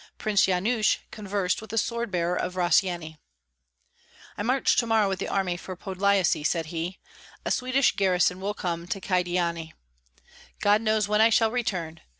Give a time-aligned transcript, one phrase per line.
[0.17, 3.19] Prince Yanush conversed with the sword bearer of Rossyeni.
[4.35, 6.97] "I march to morrow with the army for Podlyasye," said he.
[7.45, 9.73] "A Swedish garrison will come to Kyedani.
[10.59, 11.99] God knows when I shall return.